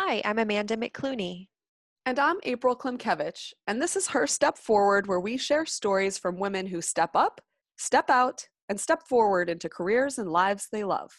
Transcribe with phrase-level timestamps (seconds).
[0.00, 1.48] Hi, I'm Amanda McClooney.
[2.06, 6.38] And I'm April Klimkevich, and this is Her Step Forward, where we share stories from
[6.38, 7.40] women who step up,
[7.78, 11.10] step out, and step forward into careers and lives they love.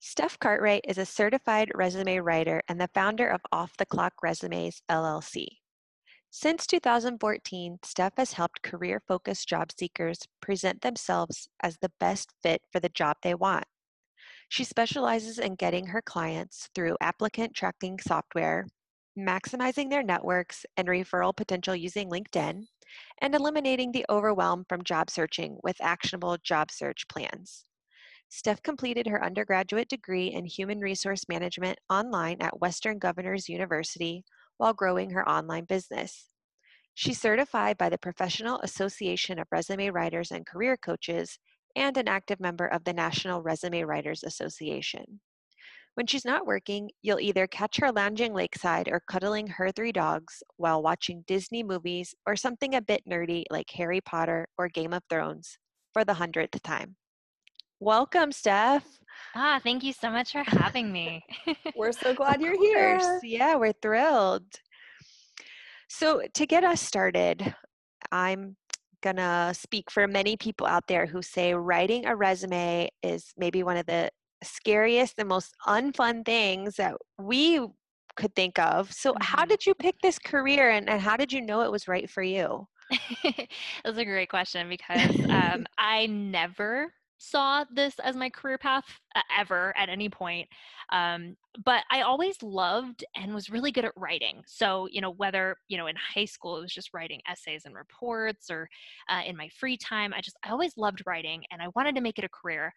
[0.00, 4.80] Steph Cartwright is a certified resume writer and the founder of Off the Clock Resumes
[4.90, 5.46] LLC.
[6.30, 12.62] Since 2014, Steph has helped career focused job seekers present themselves as the best fit
[12.72, 13.66] for the job they want.
[14.48, 18.66] She specializes in getting her clients through applicant tracking software,
[19.18, 22.66] maximizing their networks and referral potential using LinkedIn,
[23.20, 27.64] and eliminating the overwhelm from job searching with actionable job search plans.
[28.28, 34.24] Steph completed her undergraduate degree in human resource management online at Western Governors University
[34.56, 36.28] while growing her online business.
[36.94, 41.38] She's certified by the Professional Association of Resume Writers and Career Coaches
[41.76, 45.20] and an active member of the National Resume Writers Association.
[45.94, 50.42] When she's not working, you'll either catch her lounging lakeside or cuddling her three dogs
[50.56, 55.02] while watching Disney movies or something a bit nerdy like Harry Potter or Game of
[55.08, 55.56] Thrones
[55.92, 56.96] for the hundredth time.
[57.78, 58.84] Welcome, Steph.
[59.36, 61.24] Ah, thank you so much for having me.
[61.76, 63.20] we're so glad you're here.
[63.22, 64.46] Yeah, we're thrilled.
[65.88, 67.54] So, to get us started,
[68.10, 68.56] I'm
[69.04, 73.62] going to speak for many people out there who say writing a resume is maybe
[73.62, 74.10] one of the
[74.42, 77.60] scariest and most unfun things that we
[78.16, 78.90] could think of.
[78.92, 79.22] So, mm-hmm.
[79.22, 82.08] how did you pick this career and, and how did you know it was right
[82.08, 82.66] for you?
[83.84, 88.84] That's a great question because um, I never saw this as my career path
[89.36, 90.48] ever at any point.
[90.92, 94.42] Um, but I always loved and was really good at writing.
[94.46, 97.74] So, you know, whether, you know, in high school, it was just writing essays and
[97.74, 98.68] reports or
[99.08, 102.00] uh, in my free time, I just, I always loved writing and I wanted to
[102.00, 102.72] make it a career.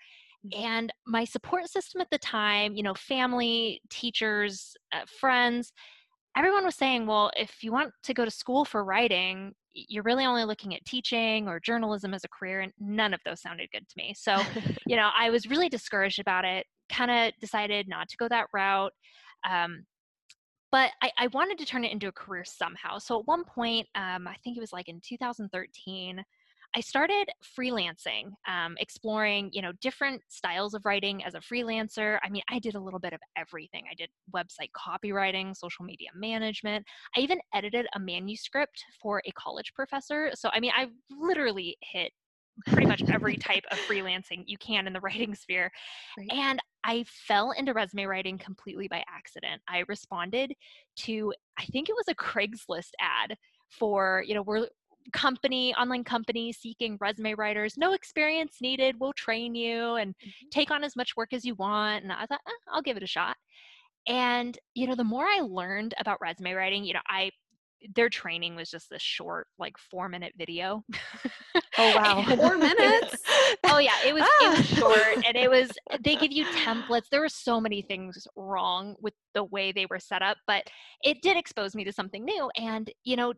[0.46, 0.64] Mm-hmm.
[0.64, 5.74] And my support system at the time, you know, family, teachers, uh, friends,
[6.38, 9.54] everyone was saying, well, if you want to go to school for writing,
[9.88, 12.61] you're really only looking at teaching or journalism as a career.
[12.61, 14.14] And none of those sounded good to me.
[14.17, 14.42] So,
[14.86, 18.48] you know, I was really discouraged about it, kind of decided not to go that
[18.54, 18.93] route.
[19.48, 19.86] Um,
[20.71, 22.98] but I, I, wanted to turn it into a career somehow.
[22.98, 26.21] So at one point, um, I think it was like in 2013,
[26.77, 27.26] I started
[27.58, 32.20] freelancing, um, exploring, you know, different styles of writing as a freelancer.
[32.23, 33.86] I mean, I did a little bit of everything.
[33.92, 36.86] I did website copywriting, social media management.
[37.17, 40.30] I even edited a manuscript for a college professor.
[40.36, 40.89] So, I mean, I
[41.20, 42.11] literally hit
[42.67, 45.71] pretty much every type of freelancing you can in the writing sphere.
[46.16, 46.30] Right.
[46.32, 49.64] And I fell into resume writing completely by accident.
[49.67, 50.54] I responded
[50.98, 53.36] to, I think it was a Craigslist ad
[53.71, 54.67] for, you know, we're
[55.14, 60.50] company, online company seeking resume writers, no experience needed, we'll train you and mm-hmm.
[60.52, 62.04] take on as much work as you want.
[62.04, 63.38] And I thought, eh, I'll give it a shot.
[64.08, 67.32] And, you know, the more I learned about resume writing, you know, I,
[67.96, 70.84] their training was just this short, like four minute video.
[71.78, 73.17] Oh wow, four minutes.
[73.66, 74.54] oh yeah, it was ah.
[74.54, 75.70] it was short, and it was
[76.04, 77.10] they give you templates.
[77.12, 80.64] There were so many things wrong with the way they were set up, but
[81.04, 82.50] it did expose me to something new.
[82.58, 83.34] And you know,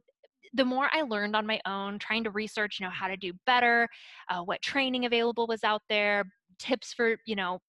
[0.54, 3.34] the more I learned on my own, trying to research, you know, how to do
[3.46, 3.88] better,
[4.30, 6.24] uh, what training available was out there,
[6.58, 7.60] tips for, you know,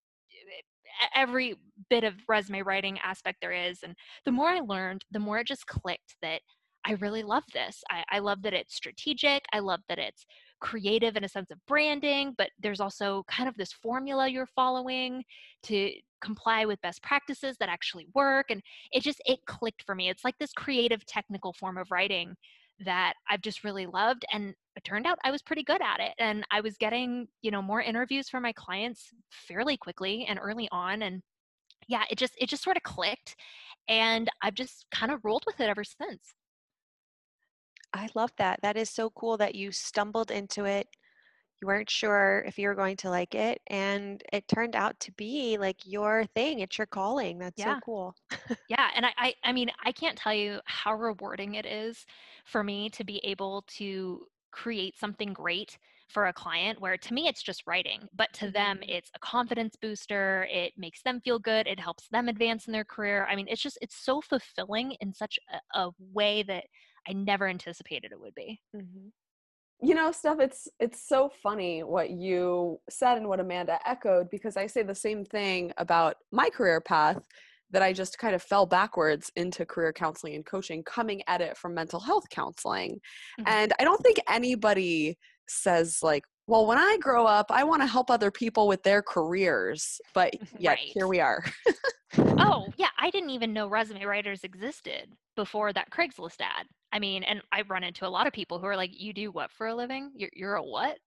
[1.14, 1.54] every
[1.88, 3.82] bit of resume writing aspect there is.
[3.82, 6.40] And the more I learned, the more it just clicked that
[6.84, 7.82] I really love this.
[7.90, 9.44] I, I love that it's strategic.
[9.52, 10.24] I love that it's
[10.60, 15.22] creative in a sense of branding, but there's also kind of this formula you're following
[15.64, 15.92] to
[16.22, 18.46] comply with best practices that actually work.
[18.50, 18.62] And
[18.92, 20.08] it just, it clicked for me.
[20.08, 22.34] It's like this creative technical form of writing
[22.84, 24.24] that I've just really loved.
[24.32, 26.12] And it turned out I was pretty good at it.
[26.18, 30.68] And I was getting, you know, more interviews for my clients fairly quickly and early
[30.72, 31.02] on.
[31.02, 31.22] And
[31.88, 33.36] yeah, it just, it just sort of clicked.
[33.88, 36.34] And I've just kind of rolled with it ever since.
[37.92, 38.60] I love that.
[38.62, 40.86] That is so cool that you stumbled into it
[41.60, 45.12] you weren't sure if you were going to like it and it turned out to
[45.12, 47.74] be like your thing it's your calling that's yeah.
[47.74, 48.14] so cool
[48.68, 52.04] yeah and I, I i mean i can't tell you how rewarding it is
[52.44, 55.78] for me to be able to create something great
[56.08, 58.90] for a client where to me it's just writing but to them mm-hmm.
[58.90, 62.84] it's a confidence booster it makes them feel good it helps them advance in their
[62.84, 66.64] career i mean it's just it's so fulfilling in such a, a way that
[67.08, 69.08] i never anticipated it would be mm-hmm
[69.82, 74.56] you know Steph it's it's so funny what you said and what amanda echoed because
[74.56, 77.22] i say the same thing about my career path
[77.70, 81.56] that i just kind of fell backwards into career counseling and coaching coming at it
[81.56, 83.00] from mental health counseling
[83.40, 83.48] mm-hmm.
[83.48, 85.16] and i don't think anybody
[85.48, 89.02] says like well, when I grow up, I want to help other people with their
[89.02, 90.00] careers.
[90.14, 90.78] But yet, Right.
[90.80, 91.44] here we are.
[92.18, 96.66] Oh, yeah, I didn't even know resume writers existed before that Craigslist ad.
[96.92, 99.30] I mean, and I run into a lot of people who are like, "You do
[99.30, 100.12] what for a living?
[100.16, 100.98] You're you're a what?"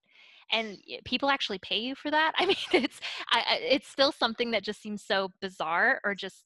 [0.52, 2.32] And people actually pay you for that.
[2.38, 3.00] I mean, it's
[3.30, 6.44] I, it's still something that just seems so bizarre or just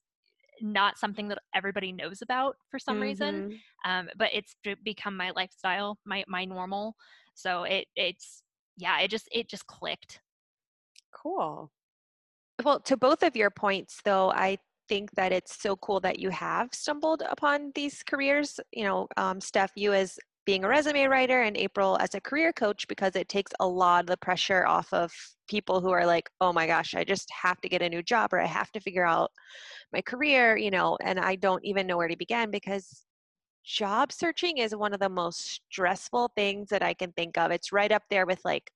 [0.60, 3.44] not something that everybody knows about for some reason.
[3.44, 3.62] Mhm.
[3.84, 6.96] Um, but it's become my lifestyle, my my normal.
[7.34, 8.42] So it it's
[8.76, 10.20] yeah, it just it just clicked.
[11.12, 11.70] Cool.
[12.64, 14.58] Well, to both of your points, though, I
[14.88, 18.58] think that it's so cool that you have stumbled upon these careers.
[18.72, 22.54] You know, um, Steph, you as being a resume writer, and April as a career
[22.54, 25.12] coach, because it takes a lot of the pressure off of
[25.46, 28.32] people who are like, oh my gosh, I just have to get a new job
[28.32, 29.30] or I have to figure out
[29.92, 33.04] my career, you know, and I don't even know where to begin because
[33.64, 37.50] job searching is one of the most stressful things that I can think of.
[37.50, 38.70] It's right up there with like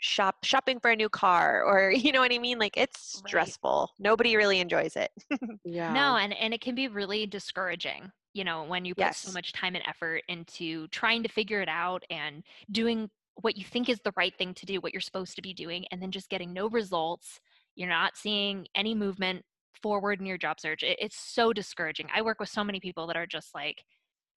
[0.00, 2.58] shop shopping for a new car or you know what I mean?
[2.58, 3.28] Like it's Right.
[3.28, 3.90] stressful.
[3.98, 5.10] Nobody really enjoys it.
[5.64, 5.92] Yeah.
[5.92, 9.52] No, and and it can be really discouraging, you know, when you put so much
[9.52, 13.10] time and effort into trying to figure it out and doing
[13.42, 15.84] what you think is the right thing to do, what you're supposed to be doing,
[15.90, 17.40] and then just getting no results.
[17.76, 19.44] You're not seeing any movement
[19.82, 20.82] forward in your job search.
[20.82, 22.08] It, it's so discouraging.
[22.14, 23.84] I work with so many people that are just like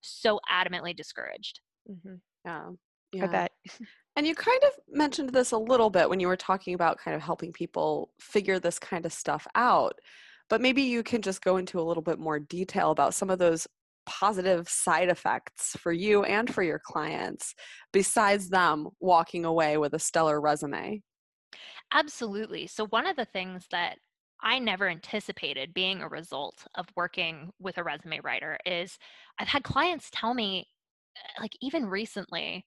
[0.02, 1.62] so adamantly discouraged.
[1.90, 2.16] Mm-hmm.
[2.46, 2.70] Yeah.
[3.22, 3.52] I bet.
[4.16, 7.16] And you kind of mentioned this a little bit when you were talking about kind
[7.16, 9.94] of helping people figure this kind of stuff out.
[10.50, 13.40] But maybe you can just go into a little bit more detail about some of
[13.40, 13.66] those
[14.06, 17.56] positive side effects for you and for your clients
[17.92, 21.02] besides them walking away with a stellar resume.
[21.92, 22.68] Absolutely.
[22.68, 23.98] So, one of the things that
[24.42, 28.98] I never anticipated being a result of working with a resume writer is
[29.40, 30.68] I've had clients tell me,
[31.40, 32.66] like, even recently,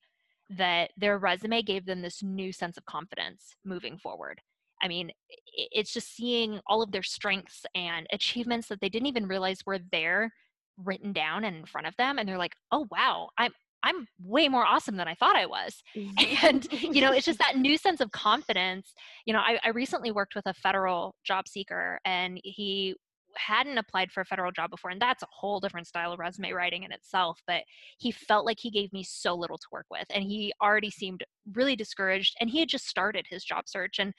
[0.51, 4.41] that their resume gave them this new sense of confidence moving forward.
[4.83, 5.11] I mean,
[5.53, 9.79] it's just seeing all of their strengths and achievements that they didn't even realize were
[9.91, 10.31] there
[10.77, 13.53] written down and in front of them and they're like, "Oh wow, I'm
[13.83, 15.83] I'm way more awesome than I thought I was."
[16.43, 18.93] and you know it's just that new sense of confidence
[19.25, 22.97] you know I, I recently worked with a federal job seeker and he
[23.37, 26.53] hadn't applied for a federal job before and that's a whole different style of resume
[26.53, 27.63] writing in itself but
[27.99, 31.25] he felt like he gave me so little to work with and he already seemed
[31.55, 34.13] really discouraged and he had just started his job search and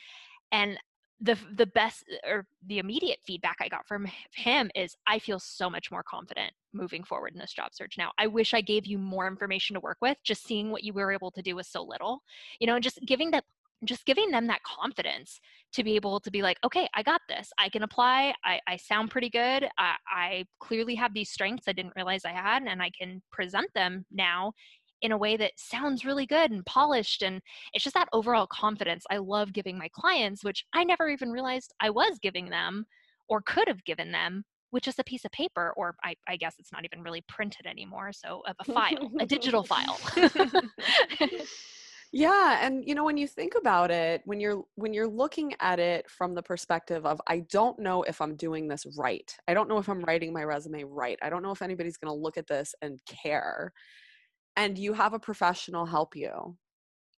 [0.52, 0.78] and
[1.19, 5.69] the the best or the immediate feedback I got from him is I feel so
[5.69, 8.12] much more confident moving forward in this job search now.
[8.19, 10.18] I wish I gave you more information to work with.
[10.24, 12.22] Just seeing what you were able to do with so little,
[12.60, 13.46] you know, and just giving that
[13.83, 15.39] just giving them that confidence
[15.74, 17.50] to be able to be like, okay, I got this.
[17.59, 18.33] I can apply.
[18.44, 19.68] I, I sound pretty good.
[19.77, 23.71] I, I clearly have these strengths I didn't realize I had, and I can present
[23.75, 24.53] them now
[25.01, 27.39] in a way that sounds really good and polished and
[27.71, 31.71] it's just that overall confidence I love giving my clients, which I never even realized
[31.80, 32.85] I was giving them
[33.30, 36.56] or could have given them, which is a piece of paper, or I, I guess
[36.57, 38.12] it's not even really printed anymore.
[38.12, 40.00] So, a file, a digital file.
[42.13, 45.80] Yeah, and you know when you think about it, when you're when you're looking at
[45.80, 49.30] it from the perspective of I don't know if I'm doing this right.
[49.48, 51.19] I don't know if I'm writing my resume right.
[51.21, 53.74] I don't know if anybody's going to look at this and care.
[54.56, 56.57] And you have a professional help you.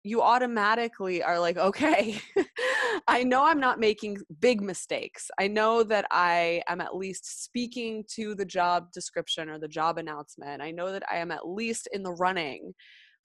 [0.05, 2.21] You automatically are like, okay,
[3.09, 5.31] I know I'm not making big mistakes.
[5.39, 9.99] I know that I am at least speaking to the job description or the job
[9.99, 10.63] announcement.
[10.63, 12.75] I know that I am at least in the running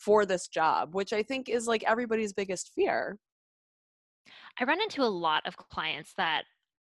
[0.03, 3.17] for this job, which I think is like everybody's biggest fear.
[4.59, 6.43] I run into a lot of clients that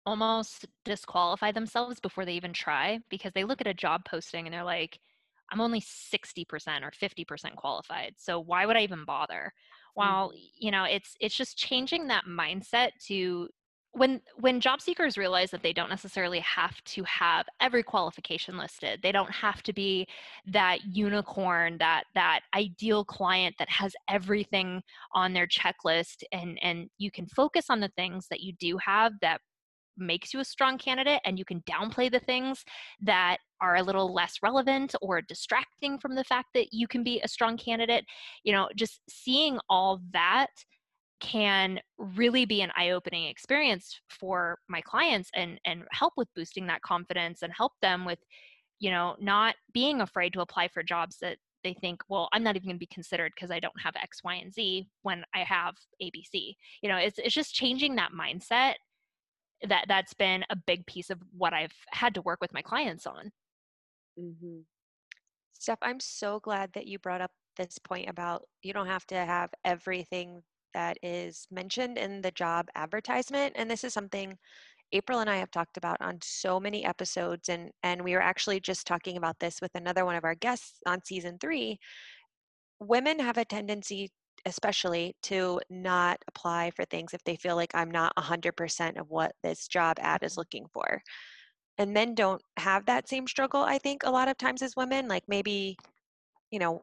[0.06, 4.54] almost disqualify themselves before they even try because they look at a job posting and
[4.54, 4.98] they're like,
[5.52, 8.14] I'm only 60% or 50% qualified.
[8.16, 9.52] So why would I even bother?
[9.52, 9.52] Mm.
[9.94, 13.48] While, you know, it's it's just changing that mindset to
[13.92, 19.00] when when job seekers realize that they don't necessarily have to have every qualification listed.
[19.02, 20.06] They don't have to be
[20.46, 24.82] that unicorn, that that ideal client that has everything
[25.12, 29.12] on their checklist and and you can focus on the things that you do have
[29.22, 29.40] that
[29.96, 32.64] makes you a strong candidate and you can downplay the things
[33.00, 37.20] that are a little less relevant or distracting from the fact that you can be
[37.20, 38.04] a strong candidate
[38.42, 40.48] you know just seeing all that
[41.20, 46.82] can really be an eye-opening experience for my clients and and help with boosting that
[46.82, 48.18] confidence and help them with
[48.78, 52.56] you know not being afraid to apply for jobs that they think well i'm not
[52.56, 55.40] even going to be considered because i don't have x y and z when i
[55.40, 58.74] have abc you know it's it's just changing that mindset
[59.68, 63.06] that that's been a big piece of what i've had to work with my clients
[63.06, 63.30] on
[64.18, 64.60] Mm-hmm.
[65.52, 69.16] Steph, I'm so glad that you brought up this point about you don't have to
[69.16, 70.42] have everything
[70.74, 73.54] that is mentioned in the job advertisement.
[73.56, 74.38] And this is something
[74.92, 78.60] April and I have talked about on so many episodes, and and we were actually
[78.60, 81.78] just talking about this with another one of our guests on season three.
[82.80, 84.10] Women have a tendency,
[84.46, 89.32] especially, to not apply for things if they feel like I'm not 100% of what
[89.42, 90.40] this job ad is mm-hmm.
[90.40, 91.02] looking for.
[91.78, 95.08] And men don't have that same struggle, I think, a lot of times as women.
[95.08, 95.76] Like maybe,
[96.50, 96.82] you know,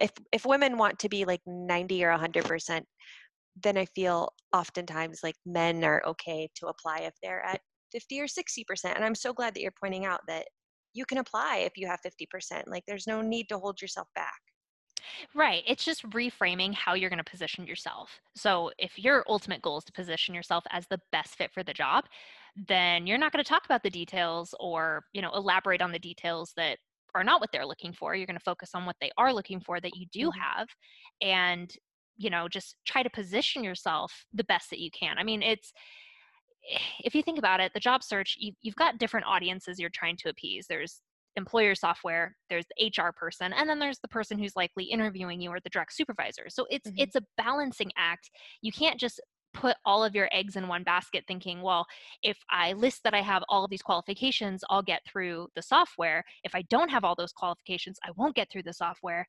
[0.00, 2.82] if if women want to be like 90 or 100%,
[3.62, 7.60] then I feel oftentimes like men are okay to apply if they're at
[7.92, 8.64] 50 or 60%.
[8.94, 10.46] And I'm so glad that you're pointing out that
[10.92, 12.64] you can apply if you have 50%.
[12.66, 14.40] Like there's no need to hold yourself back.
[15.34, 15.62] Right.
[15.66, 18.20] It's just reframing how you're going to position yourself.
[18.34, 21.74] So if your ultimate goal is to position yourself as the best fit for the
[21.74, 22.04] job,
[22.68, 25.98] then you're not going to talk about the details or, you know, elaborate on the
[25.98, 26.78] details that
[27.14, 28.14] are not what they're looking for.
[28.14, 30.40] You're going to focus on what they are looking for that you do mm-hmm.
[30.40, 30.68] have
[31.20, 31.70] and
[32.16, 35.18] you know just try to position yourself the best that you can.
[35.18, 35.72] I mean it's
[37.00, 40.16] if you think about it the job search you, you've got different audiences you're trying
[40.18, 40.66] to appease.
[40.68, 41.00] There's
[41.36, 45.50] employer software there's the hr person and then there's the person who's likely interviewing you
[45.50, 46.46] or the direct supervisor.
[46.48, 47.00] So it's mm-hmm.
[47.00, 48.30] it's a balancing act.
[48.62, 49.20] You can't just
[49.54, 51.86] put all of your eggs in one basket thinking well
[52.24, 56.24] if i list that i have all of these qualifications i'll get through the software.
[56.42, 59.26] If i don't have all those qualifications i won't get through the software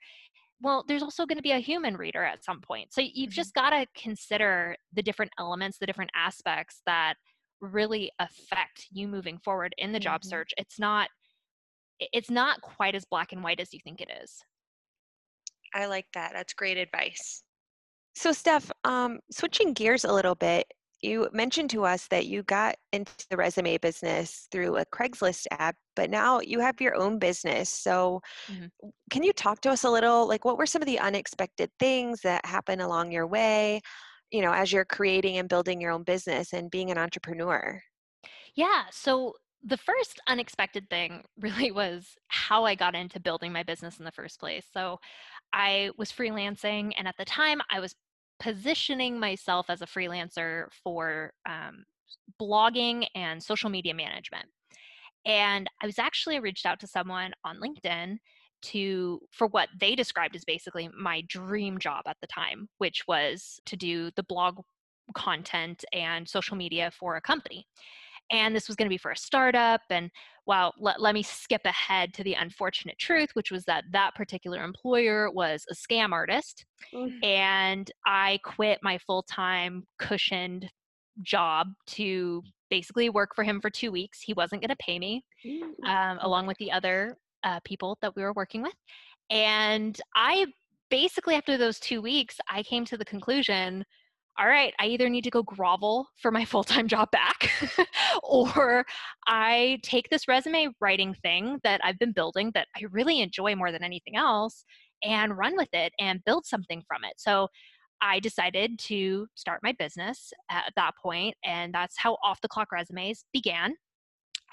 [0.62, 3.36] well there's also going to be a human reader at some point so you've mm-hmm.
[3.36, 7.16] just got to consider the different elements the different aspects that
[7.62, 10.30] really affect you moving forward in the job mm-hmm.
[10.30, 11.10] search it's not
[12.00, 14.42] it's not quite as black and white as you think it is
[15.74, 17.44] i like that that's great advice
[18.16, 20.66] so steph um, switching gears a little bit
[21.06, 25.76] you mentioned to us that you got into the resume business through a Craigslist ad,
[25.96, 27.70] but now you have your own business.
[27.70, 28.22] So,
[28.52, 28.90] mm-hmm.
[29.12, 30.28] can you talk to us a little?
[30.28, 33.82] Like, what were some of the unexpected things that happened along your way,
[34.32, 37.82] you know, as you're creating and building your own business and being an entrepreneur?
[38.56, 38.84] Yeah.
[38.92, 39.34] So,
[39.68, 44.12] the first unexpected thing really was how I got into building my business in the
[44.12, 44.66] first place.
[44.74, 45.00] So,
[45.54, 47.96] I was freelancing, and at the time, I was
[48.46, 51.84] positioning myself as a freelancer for um,
[52.40, 54.46] blogging and social media management.
[55.26, 58.18] And I was actually reached out to someone on LinkedIn
[58.62, 63.60] to for what they described as basically my dream job at the time, which was
[63.66, 64.60] to do the blog
[65.16, 67.66] content and social media for a company
[68.32, 70.10] and this was going to be for a startup and
[70.46, 74.64] well let, let me skip ahead to the unfortunate truth which was that that particular
[74.64, 77.24] employer was a scam artist mm-hmm.
[77.24, 80.70] and i quit my full-time cushioned
[81.22, 85.24] job to basically work for him for two weeks he wasn't going to pay me
[85.46, 85.90] mm-hmm.
[85.90, 88.76] um, along with the other uh, people that we were working with
[89.30, 90.46] and i
[90.90, 93.84] basically after those two weeks i came to the conclusion
[94.38, 97.52] all right, I either need to go grovel for my full time job back,
[98.24, 98.86] or
[99.28, 103.72] I take this resume writing thing that I've been building that I really enjoy more
[103.72, 104.66] than anything else
[105.04, 107.14] and run with it and build something from it.
[107.18, 107.48] So
[108.02, 112.72] I decided to start my business at that point, and that's how Off the Clock
[112.72, 113.76] Resumes began.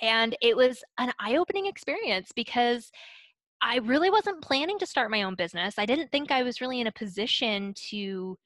[0.01, 2.91] And it was an eye opening experience because
[3.63, 5.75] I really wasn't planning to start my own business.
[5.79, 8.37] I didn't think I was really in a position to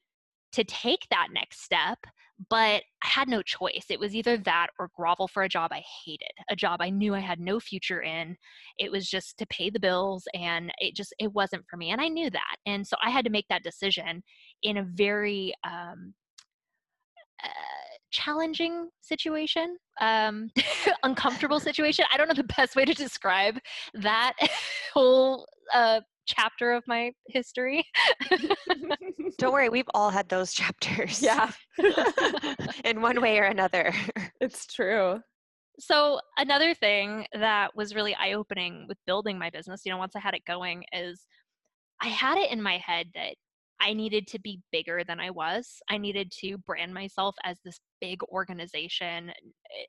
[0.57, 1.99] to take that next step
[2.49, 3.85] but I had no choice.
[3.89, 7.15] It was either that or grovel for a job I hated, a job I knew
[7.15, 8.37] I had no future in.
[8.77, 11.99] It was just to pay the bills and it just it wasn't for me and
[11.99, 12.55] I knew that.
[12.65, 14.23] And so I had to make that decision
[14.61, 16.13] in a very um
[17.43, 17.47] uh,
[18.11, 20.49] challenging situation, um
[21.03, 22.05] uncomfortable situation.
[22.13, 23.57] I don't know the best way to describe
[23.95, 24.33] that
[24.93, 27.85] whole uh chapter of my history.
[29.37, 31.21] Don't worry, we've all had those chapters.
[31.21, 31.51] Yeah.
[32.85, 33.93] In one way or another.
[34.39, 35.19] It's true.
[35.79, 40.15] So, another thing that was really eye opening with building my business, you know, once
[40.15, 41.25] I had it going, is
[41.99, 43.33] I had it in my head that
[43.81, 45.79] I needed to be bigger than I was.
[45.89, 49.31] I needed to brand myself as this big organization.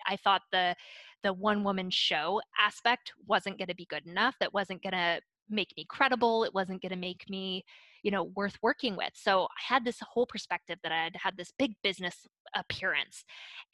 [0.06, 0.74] I thought the
[1.22, 4.36] the one woman show aspect wasn't going to be good enough.
[4.40, 7.64] That wasn't going to make me credible it wasn't going to make me
[8.02, 9.10] you know worth working with.
[9.14, 13.24] So i had this whole perspective that i had had this big business appearance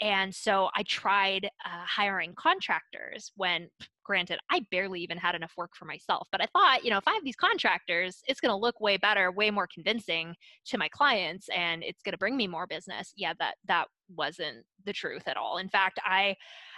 [0.00, 3.68] and so i tried uh, hiring contractors when
[4.02, 7.06] granted i barely even had enough work for myself but i thought you know if
[7.06, 10.88] i have these contractors it's going to look way better way more convincing to my
[10.88, 13.12] clients and it's going to bring me more business.
[13.16, 15.58] Yeah that that wasn't the truth at all.
[15.58, 16.34] In fact i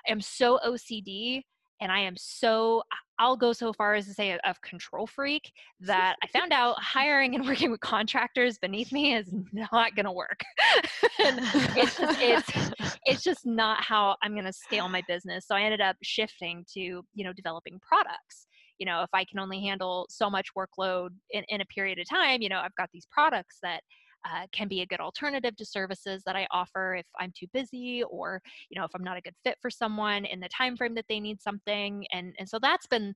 [0.06, 1.42] am so ocd
[1.80, 2.82] and I am so
[3.18, 7.34] I'll go so far as to say a, control freak that I found out hiring
[7.34, 10.40] and working with contractors beneath me is not going to work.
[11.18, 15.46] it's, just, it's, it's just not how I'm going to scale my business.
[15.46, 18.46] So I ended up shifting to, you know, developing products.
[18.78, 22.06] You know, if I can only handle so much workload in, in a period of
[22.08, 23.80] time, you know, I've got these products that
[24.24, 28.02] uh, can be a good alternative to services that I offer if I'm too busy
[28.04, 30.94] or you know if I'm not a good fit for someone in the time frame
[30.94, 32.06] that they need something.
[32.12, 33.14] And and so that's been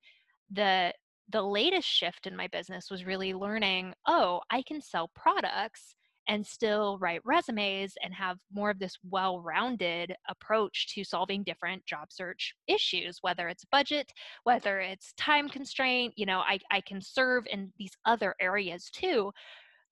[0.50, 0.92] the
[1.30, 5.94] the latest shift in my business was really learning oh I can sell products
[6.28, 12.08] and still write resumes and have more of this well-rounded approach to solving different job
[12.10, 14.12] search issues whether it's budget
[14.44, 19.32] whether it's time constraint you know i, I can serve in these other areas too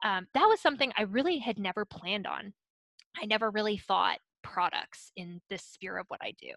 [0.05, 2.53] um, that was something I really had never planned on.
[3.21, 6.53] I never really thought products in this sphere of what I do.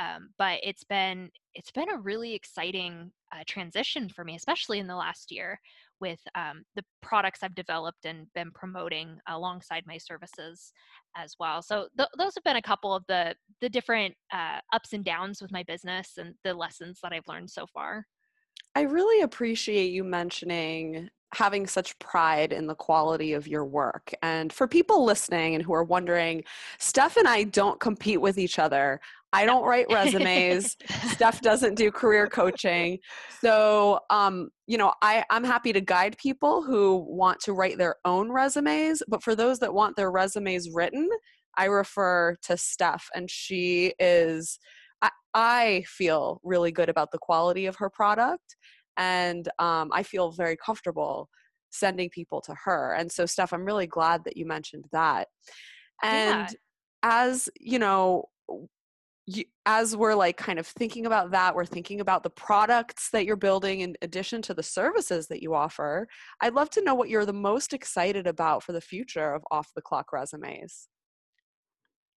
[0.00, 4.86] Um, but it's been it's been a really exciting uh, transition for me, especially in
[4.86, 5.60] the last year
[6.00, 10.72] with um, the products I've developed and been promoting alongside my services
[11.16, 11.60] as well.
[11.60, 15.42] So th- those have been a couple of the the different uh, ups and downs
[15.42, 18.06] with my business and the lessons that I've learned so far.
[18.74, 24.12] I really appreciate you mentioning having such pride in the quality of your work.
[24.22, 26.44] And for people listening and who are wondering,
[26.78, 29.00] Steph and I don't compete with each other.
[29.32, 30.76] I don't write resumes.
[31.12, 32.98] Steph doesn't do career coaching.
[33.40, 37.96] So, um, you know, I, I'm happy to guide people who want to write their
[38.06, 39.02] own resumes.
[39.06, 41.08] But for those that want their resumes written,
[41.58, 44.58] I refer to Steph, and she is.
[45.02, 48.56] I, I feel really good about the quality of her product
[48.98, 51.28] and um, i feel very comfortable
[51.70, 55.28] sending people to her and so steph i'm really glad that you mentioned that.
[56.02, 56.54] And yeah.
[57.02, 58.24] as you know
[59.26, 63.26] you, as we're like kind of thinking about that we're thinking about the products that
[63.26, 66.08] you're building in addition to the services that you offer
[66.40, 69.68] i'd love to know what you're the most excited about for the future of off
[69.74, 70.88] the clock resumes.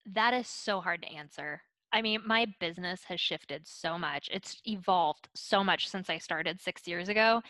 [0.06, 1.62] That is so hard to answer
[1.94, 4.30] I mean, my business has shifted so much.
[4.32, 7.42] It's evolved so much since I started six years ago.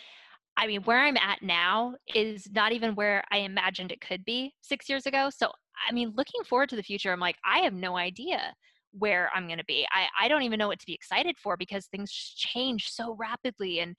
[0.57, 4.53] I mean, where I'm at now is not even where I imagined it could be
[4.61, 5.29] six years ago.
[5.29, 5.51] So,
[5.87, 8.53] I mean, looking forward to the future, I'm like, I have no idea
[8.91, 9.87] where I'm going to be.
[9.91, 13.79] I, I don't even know what to be excited for because things change so rapidly.
[13.79, 13.95] And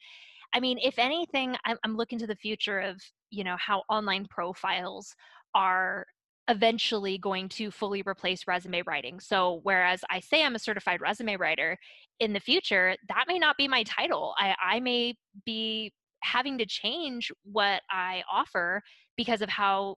[0.52, 4.26] I mean, if anything, I'm, I'm looking to the future of, you know, how online
[4.28, 5.14] profiles
[5.54, 6.06] are
[6.48, 9.20] eventually going to fully replace resume writing.
[9.20, 11.78] So, whereas I say I'm a certified resume writer,
[12.20, 14.34] in the future, that may not be my title.
[14.38, 18.82] I, I may be having to change what I offer
[19.16, 19.96] because of how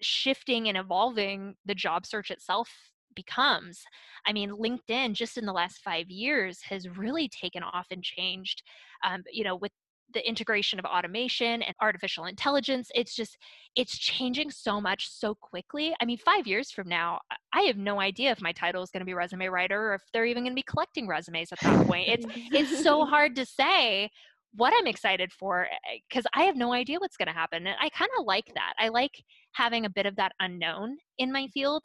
[0.00, 2.68] shifting and evolving the job search itself
[3.14, 3.82] becomes.
[4.26, 8.62] I mean, LinkedIn just in the last five years has really taken off and changed.
[9.04, 9.72] Um, you know, with
[10.12, 13.36] the integration of automation and artificial intelligence it's just
[13.74, 15.94] it's changing so much so quickly.
[16.00, 17.20] I mean five years from now
[17.54, 20.02] i have no idea if my title is going to be resume writer or if
[20.12, 22.08] they're even going to be collecting resumes at that point.
[22.08, 24.10] It's it's so hard to say
[24.54, 25.66] what i'm excited for
[26.08, 28.50] because eh, i have no idea what's going to happen and i kind of like
[28.54, 28.74] that.
[28.78, 29.22] I like
[29.52, 31.82] having a bit of that unknown in my field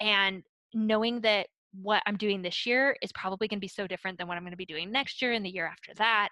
[0.00, 0.42] and
[0.74, 1.46] knowing that
[1.82, 4.42] what i'm doing this year is probably going to be so different than what i'm
[4.42, 6.28] going to be doing next year and the year after that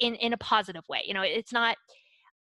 [0.00, 1.76] in in a positive way you know it's not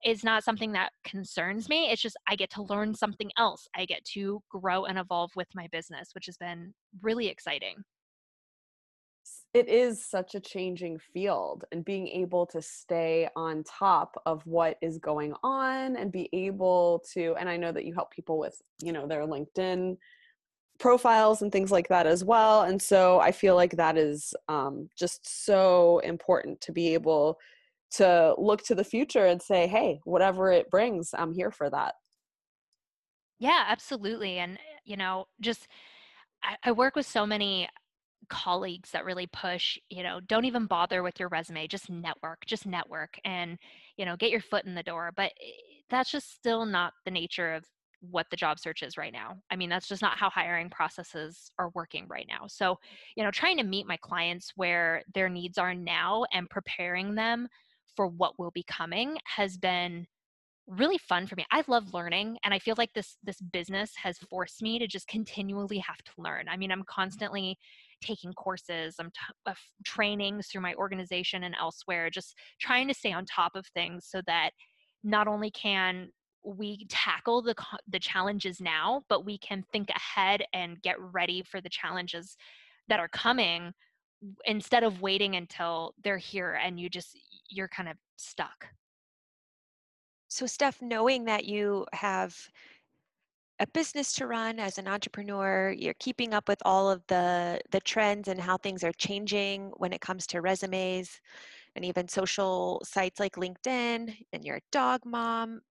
[0.04, 3.86] it's not something that concerns me it's just i get to learn something else i
[3.86, 7.76] get to grow and evolve with my business which has been really exciting.
[9.54, 14.78] It is such a changing field and being able to stay on top of what
[14.82, 18.62] is going on and be able to and i know that you help people with
[18.84, 19.98] you know their linkedin
[20.80, 22.64] profiles and things like that as well.
[22.64, 27.40] And so I feel like that is um, just so important to be able
[27.92, 31.96] to look to the future and say, hey, whatever it brings, I'm here for that.
[33.40, 34.40] Yeah, absolutely.
[34.40, 35.68] And, you know, just
[36.44, 37.70] I, I work with so many
[38.30, 42.66] colleagues that really push you know don't even bother with your resume just network just
[42.66, 43.60] network and
[43.98, 45.52] you know get your foot in the door but eh,
[45.90, 47.64] that's just still not the nature of
[48.12, 49.38] what the job search is right now.
[49.50, 52.48] I mean, that's just not how hiring processes are working right now.
[52.48, 52.78] So,
[53.16, 57.48] you know, trying to meet my clients where their needs are now and preparing them
[57.96, 60.06] for what will be coming has been
[60.68, 61.46] really fun for me.
[61.52, 65.08] I love learning and I feel like this this business has forced me to just
[65.08, 66.48] continually have to learn.
[66.50, 67.58] I mean, I'm constantly
[68.02, 73.12] taking courses, I'm t- uh, trainings through my organization and elsewhere, just trying to stay
[73.12, 74.52] on top of things so that
[75.04, 76.10] not only can
[76.46, 77.56] we tackle the
[77.88, 82.38] the challenges now but we can think ahead and get ready for the challenges
[82.88, 83.74] that are coming
[84.46, 87.18] instead of waiting until they're here and you just
[87.50, 88.68] you're kind of stuck.
[90.28, 92.36] So steph knowing that you have
[93.60, 97.80] a business to run as an entrepreneur you're keeping up with all of the the
[97.80, 101.22] trends and how things are changing when it comes to resumes
[101.78, 105.62] and even social sites like linkedin and you're a dog mom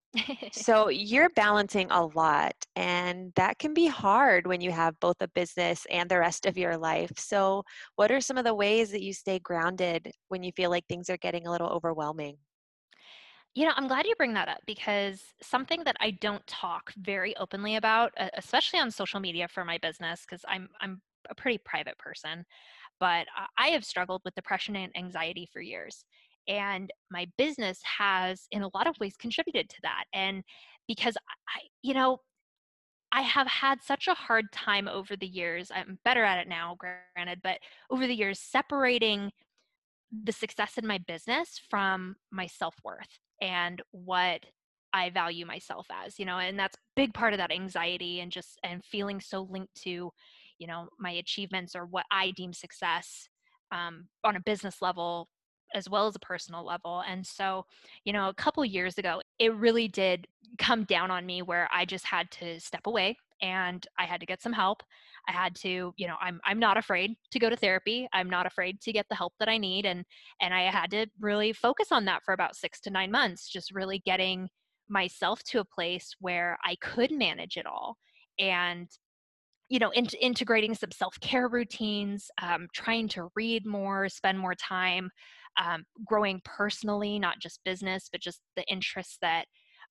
[0.53, 5.29] so you're balancing a lot and that can be hard when you have both a
[5.29, 7.62] business and the rest of your life so
[7.96, 11.11] what are some of the ways that you stay grounded when you feel like things
[11.11, 12.37] are getting a little overwhelming
[13.55, 17.37] you know, I'm glad you bring that up because something that I don't talk very
[17.37, 21.00] openly about, especially on social media for my business, because I'm I'm
[21.31, 22.44] a pretty private person,
[23.00, 26.05] but I have struggled with depression and anxiety for years.
[26.48, 30.04] And my business has, in a lot of ways, contributed to that.
[30.12, 30.42] And
[30.87, 31.16] because
[31.48, 32.18] I, you know,
[33.12, 35.70] I have had such a hard time over the years.
[35.72, 39.30] I'm better at it now, granted, but over the years, separating
[40.24, 44.40] the success in my business from my self worth and what
[44.92, 48.59] I value myself as, you know, and that's big part of that anxiety and just
[48.64, 50.11] and feeling so linked to,
[50.59, 53.28] you know, my achievements or what I deem success
[53.72, 55.28] um, on a business level
[55.75, 57.03] as well as a personal level.
[57.07, 57.67] And so,
[58.05, 60.27] you know, a couple years ago, it really did
[60.59, 64.27] come down on me where I just had to step away and I had to
[64.27, 64.83] get some help.
[65.29, 68.09] I had to, you know, I'm I'm not afraid to go to therapy.
[68.13, 70.05] I'm not afraid to get the help that I need and
[70.41, 73.75] and I had to really focus on that for about 6 to 9 months, just
[73.75, 74.49] really getting
[74.89, 77.97] myself to a place where I could manage it all
[78.39, 78.89] and
[79.71, 85.11] you know in, integrating some self-care routines um, trying to read more spend more time
[85.62, 89.47] um, growing personally not just business but just the interests that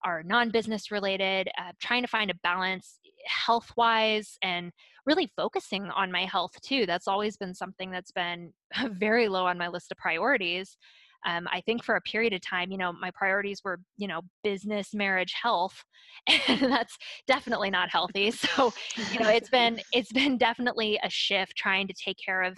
[0.06, 4.72] are non-business related uh, trying to find a balance health wise and
[5.06, 6.86] really focusing on my health too.
[6.86, 8.52] That's always been something that's been
[8.92, 10.78] very low on my list of priorities.
[11.26, 14.22] Um, I think for a period of time, you know, my priorities were, you know,
[14.44, 15.84] business, marriage, health,
[16.50, 16.98] and that's
[17.28, 18.32] definitely not healthy.
[18.56, 18.74] So,
[19.14, 22.58] you know, it's been it's been definitely a shift trying to take care of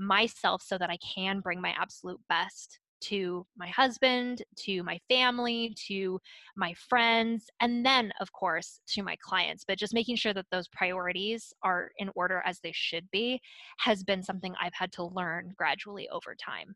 [0.00, 5.74] myself so that I can bring my absolute best to my husband, to my family,
[5.88, 6.20] to
[6.56, 9.64] my friends, and then, of course, to my clients.
[9.66, 13.40] But just making sure that those priorities are in order as they should be
[13.78, 16.74] has been something I've had to learn gradually over time.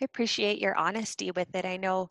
[0.00, 1.64] I appreciate your honesty with it.
[1.64, 2.08] I know,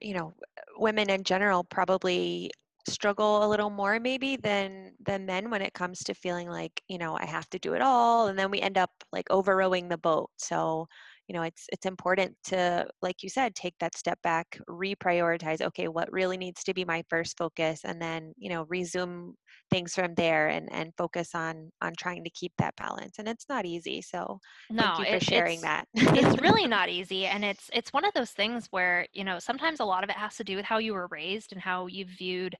[0.00, 0.34] you know,
[0.76, 2.50] women in general probably
[2.92, 6.98] struggle a little more maybe than than men when it comes to feeling like you
[6.98, 9.98] know i have to do it all and then we end up like overrowing the
[9.98, 10.30] boat.
[10.36, 10.88] So
[11.28, 15.86] you know it's it's important to like you said take that step back reprioritize okay
[15.86, 17.80] what really needs to be my first focus?
[17.84, 19.34] and then you know resume
[19.70, 23.46] things from there and and focus on on trying to keep that balance and it's
[23.48, 24.38] not easy so
[24.70, 25.86] no, thank you for it, sharing that.
[25.94, 29.80] it's really not easy and it's it's one of those things where you know sometimes
[29.80, 32.04] a lot of it has to do with how you were raised and how you
[32.06, 32.56] viewed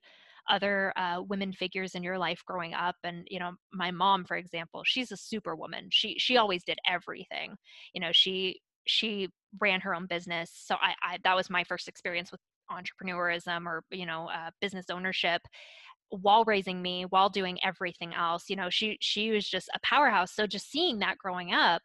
[0.49, 4.37] other uh, women figures in your life growing up and you know my mom for
[4.37, 5.87] example she's a superwoman.
[5.91, 7.55] She she always did everything.
[7.93, 11.87] You know she she ran her own business so i, I that was my first
[11.87, 12.39] experience with
[12.71, 15.41] entrepreneurism or you know uh, business ownership
[16.09, 18.49] while raising me while doing everything else.
[18.49, 20.31] You know she she was just a powerhouse.
[20.33, 21.83] So just seeing that growing up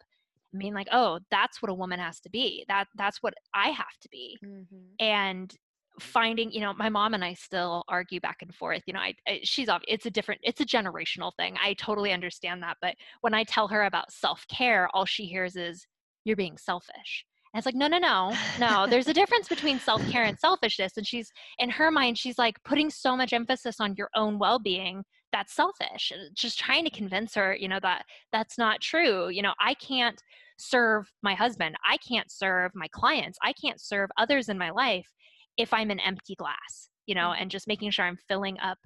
[0.53, 2.65] I mean like oh that's what a woman has to be.
[2.69, 4.39] That that's what i have to be.
[4.45, 5.05] Mm-hmm.
[5.05, 5.55] and
[6.01, 9.15] finding you know my mom and i still argue back and forth you know I,
[9.29, 12.95] I, she's off it's a different it's a generational thing i totally understand that but
[13.21, 15.87] when i tell her about self-care all she hears is
[16.25, 17.25] you're being selfish.
[17.53, 21.07] And it's like no no no no there's a difference between self-care and selfishness and
[21.07, 25.55] she's in her mind she's like putting so much emphasis on your own well-being that's
[25.55, 29.55] selfish and just trying to convince her you know that that's not true you know
[29.61, 30.21] i can't
[30.59, 35.07] serve my husband i can't serve my clients i can't serve others in my life
[35.57, 37.43] if I'm an empty glass, you know, mm-hmm.
[37.43, 38.79] and just making sure I'm filling up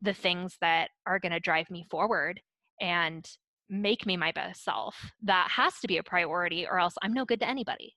[0.00, 2.40] the things that are going to drive me forward
[2.80, 3.26] and
[3.68, 4.96] make me my best self.
[5.22, 7.94] That has to be a priority, or else I'm no good to anybody.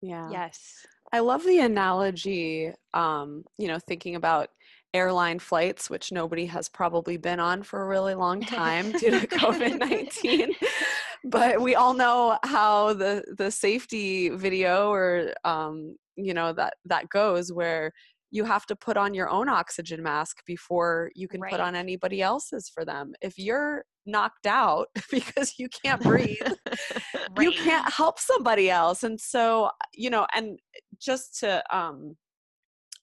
[0.00, 0.30] Yeah.
[0.30, 0.86] Yes.
[1.12, 4.50] I love the analogy, um, you know, thinking about
[4.94, 9.26] airline flights, which nobody has probably been on for a really long time due to
[9.26, 10.52] COVID 19.
[11.24, 17.08] but we all know how the, the safety video or um, you know that that
[17.08, 17.92] goes where
[18.30, 21.50] you have to put on your own oxygen mask before you can right.
[21.50, 23.12] put on anybody else's for them.
[23.22, 27.38] If you're knocked out because you can't breathe, right.
[27.38, 29.02] you can't help somebody else.
[29.02, 30.58] And so, you know, and
[31.00, 32.16] just to um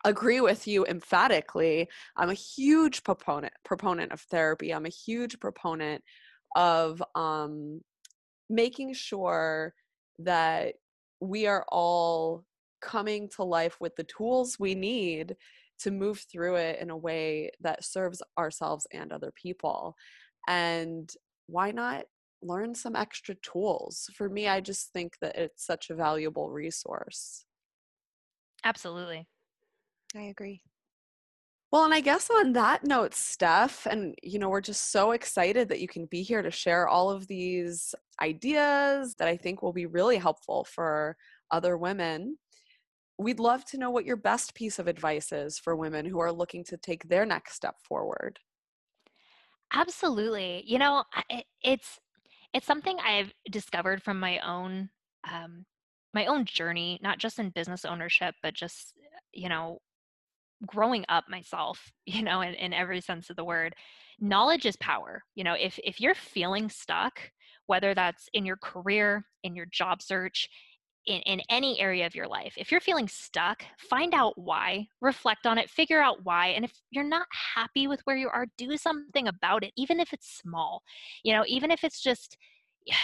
[0.03, 4.73] agree with you emphatically, I'm a huge proponent proponent of therapy.
[4.73, 6.03] I'm a huge proponent
[6.55, 7.81] of um
[8.49, 9.73] making sure
[10.19, 10.75] that
[11.19, 12.45] we are all
[12.85, 15.35] coming to life with the tools we need
[15.79, 19.95] to move through it in a way that serves ourselves and other people.
[20.47, 21.11] And
[21.47, 22.05] why not
[22.41, 24.09] learn some extra tools?
[24.15, 27.45] For me, I just think that it's such a valuable resource.
[28.63, 29.27] Absolutely.
[30.15, 30.61] I agree.
[31.71, 35.67] Well, and I guess on that note, Steph, and you know, we're just so excited
[35.69, 39.73] that you can be here to share all of these ideas that I think will
[39.73, 41.17] be really helpful for
[41.51, 42.37] other women.
[43.17, 46.31] We'd love to know what your best piece of advice is for women who are
[46.31, 48.39] looking to take their next step forward.
[49.73, 50.63] Absolutely.
[50.65, 51.99] You know, it, it's
[52.53, 54.89] it's something I've discovered from my own
[55.29, 55.65] um,
[56.13, 58.93] my own journey, not just in business ownership, but just
[59.33, 59.79] you know
[60.65, 63.75] growing up myself you know in, in every sense of the word
[64.19, 67.19] knowledge is power you know if if you're feeling stuck
[67.67, 70.47] whether that's in your career in your job search
[71.05, 75.45] in, in any area of your life if you're feeling stuck find out why reflect
[75.45, 78.75] on it figure out why and if you're not happy with where you are do
[78.77, 80.81] something about it even if it's small
[81.23, 82.37] you know even if it's just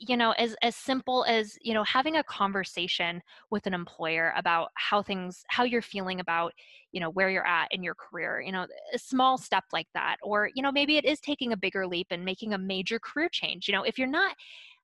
[0.00, 4.70] you know as as simple as you know having a conversation with an employer about
[4.74, 6.54] how things how you're feeling about
[6.90, 10.16] you know where you're at in your career you know a small step like that
[10.22, 13.28] or you know maybe it is taking a bigger leap and making a major career
[13.30, 14.34] change you know if you're not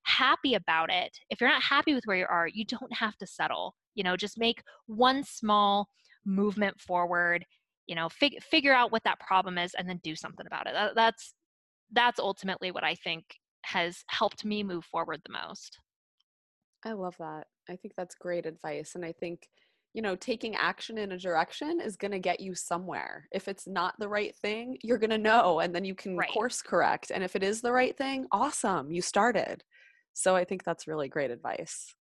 [0.07, 3.27] happy about it if you're not happy with where you are you don't have to
[3.27, 5.89] settle you know just make one small
[6.25, 7.45] movement forward
[7.87, 10.75] you know fig- figure out what that problem is and then do something about it
[10.75, 11.35] that, that's
[11.93, 13.25] that's ultimately what i think
[13.67, 15.79] has helped me move forward the most.
[16.85, 17.47] I love that.
[17.69, 18.93] I think that's great advice.
[18.95, 19.49] And I think,
[19.93, 23.27] you know, taking action in a direction is going to get you somewhere.
[23.33, 26.31] If it's not the right thing, you're going to know and then you can right.
[26.31, 27.11] course correct.
[27.13, 29.65] And if it is the right thing, awesome, you started.
[30.17, 31.95] So I think that's really great advice.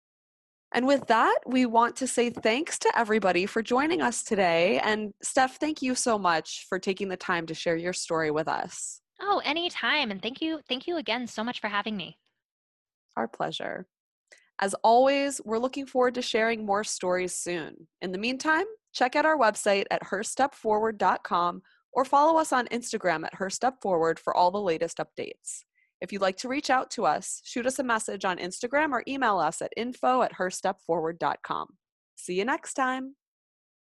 [0.74, 4.78] And with that, we want to say thanks to everybody for joining us today.
[4.80, 8.48] And Steph, thank you so much for taking the time to share your story with
[8.48, 9.00] us.
[9.22, 10.10] Oh, anytime.
[10.10, 10.60] And thank you.
[10.68, 12.18] Thank you again so much for having me.
[13.16, 13.86] Our pleasure.
[14.60, 17.88] As always, we're looking forward to sharing more stories soon.
[18.02, 21.62] In the meantime, check out our website at herstepforward.com
[21.94, 25.62] or follow us on Instagram at herstepforward for all the latest updates.
[26.02, 29.04] If you'd like to reach out to us, shoot us a message on Instagram or
[29.06, 31.68] email us at info at herstepforward.com.
[32.16, 33.14] See you next time.